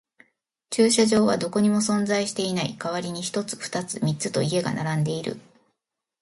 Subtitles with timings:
[0.71, 2.75] 駐車場はどこにも存在していない。
[2.75, 5.39] 代わりに一つ、二つ、三つと家が並んでいる。